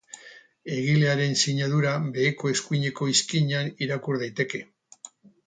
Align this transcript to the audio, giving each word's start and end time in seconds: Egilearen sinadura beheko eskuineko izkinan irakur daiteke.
Egilearen 0.75 1.35
sinadura 1.43 1.91
beheko 2.15 2.51
eskuineko 2.55 3.11
izkinan 3.13 3.71
irakur 3.89 4.21
daiteke. 4.25 4.65